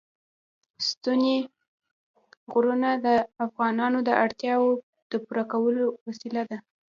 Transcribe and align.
ستوني 0.87 1.37
غرونه 2.53 2.89
د 3.05 3.07
افغانانو 3.45 3.99
د 4.07 4.09
اړتیاوو 4.23 4.71
د 5.11 5.13
پوره 5.25 5.43
کولو 5.51 5.85
وسیله 6.07 6.41
ده. 6.49 6.57